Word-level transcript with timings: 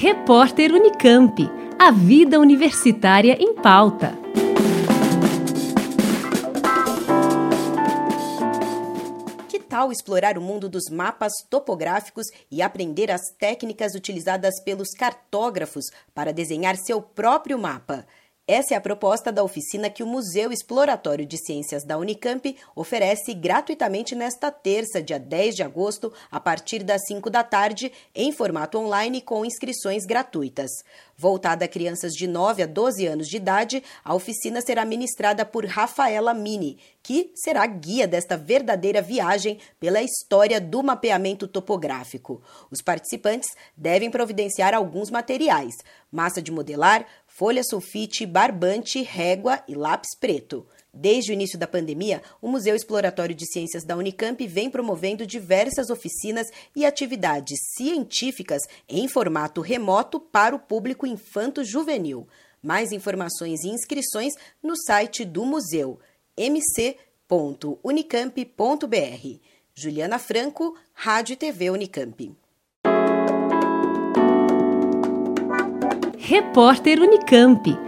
Repórter 0.00 0.72
Unicamp. 0.72 1.50
A 1.76 1.90
vida 1.90 2.38
universitária 2.38 3.36
em 3.42 3.52
pauta. 3.52 4.16
Que 9.48 9.58
tal 9.58 9.90
explorar 9.90 10.38
o 10.38 10.40
mundo 10.40 10.68
dos 10.68 10.88
mapas 10.88 11.32
topográficos 11.50 12.28
e 12.48 12.62
aprender 12.62 13.10
as 13.10 13.30
técnicas 13.40 13.96
utilizadas 13.96 14.60
pelos 14.62 14.90
cartógrafos 14.90 15.86
para 16.14 16.32
desenhar 16.32 16.76
seu 16.76 17.02
próprio 17.02 17.58
mapa? 17.58 18.06
Essa 18.50 18.72
é 18.72 18.76
a 18.78 18.80
proposta 18.80 19.30
da 19.30 19.42
oficina 19.44 19.90
que 19.90 20.02
o 20.02 20.06
Museu 20.06 20.50
Exploratório 20.50 21.26
de 21.26 21.36
Ciências 21.36 21.84
da 21.84 21.98
Unicamp 21.98 22.56
oferece 22.74 23.34
gratuitamente 23.34 24.14
nesta 24.14 24.50
terça, 24.50 25.02
dia 25.02 25.18
10 25.18 25.54
de 25.54 25.62
agosto, 25.62 26.10
a 26.30 26.40
partir 26.40 26.82
das 26.82 27.02
5 27.08 27.28
da 27.28 27.44
tarde, 27.44 27.92
em 28.14 28.32
formato 28.32 28.78
online 28.78 29.20
com 29.20 29.44
inscrições 29.44 30.06
gratuitas. 30.06 30.70
Voltada 31.14 31.66
a 31.66 31.68
crianças 31.68 32.12
de 32.14 32.26
9 32.26 32.62
a 32.62 32.66
12 32.66 33.04
anos 33.06 33.28
de 33.28 33.36
idade, 33.36 33.82
a 34.02 34.14
oficina 34.14 34.62
será 34.62 34.82
ministrada 34.82 35.44
por 35.44 35.66
Rafaela 35.66 36.32
Mini, 36.32 36.78
que 37.02 37.30
será 37.36 37.66
guia 37.66 38.08
desta 38.08 38.34
verdadeira 38.38 39.02
viagem 39.02 39.58
pela 39.78 40.00
história 40.00 40.58
do 40.58 40.82
mapeamento 40.82 41.46
topográfico. 41.46 42.40
Os 42.70 42.80
participantes 42.80 43.50
devem 43.76 44.10
providenciar 44.10 44.72
alguns 44.74 45.10
materiais: 45.10 45.74
massa 46.10 46.40
de 46.40 46.52
modelar, 46.52 47.04
folha 47.26 47.62
sulfite, 47.64 48.24
barbante, 48.38 49.02
régua 49.02 49.60
e 49.66 49.74
lápis 49.74 50.14
preto. 50.14 50.64
Desde 50.94 51.32
o 51.32 51.34
início 51.34 51.58
da 51.58 51.66
pandemia, 51.66 52.22
o 52.40 52.46
Museu 52.48 52.76
Exploratório 52.76 53.34
de 53.34 53.44
Ciências 53.44 53.82
da 53.82 53.96
Unicamp 53.96 54.46
vem 54.46 54.70
promovendo 54.70 55.26
diversas 55.26 55.90
oficinas 55.90 56.46
e 56.76 56.86
atividades 56.86 57.58
científicas 57.76 58.62
em 58.88 59.08
formato 59.08 59.60
remoto 59.60 60.20
para 60.20 60.54
o 60.54 60.58
público 60.60 61.04
infanto-juvenil. 61.04 62.28
Mais 62.62 62.92
informações 62.92 63.64
e 63.64 63.70
inscrições 63.70 64.34
no 64.62 64.76
site 64.76 65.24
do 65.24 65.44
museu 65.44 65.98
mc.unicamp.br. 66.36 66.94
Juliana 69.74 70.18
Franco, 70.20 70.76
Rádio 70.92 71.32
e 71.32 71.36
TV 71.36 71.70
Unicamp. 71.70 72.36
Repórter 76.16 77.00
Unicamp. 77.00 77.87